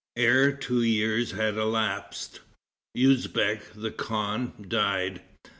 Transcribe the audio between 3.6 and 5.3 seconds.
the khan, died.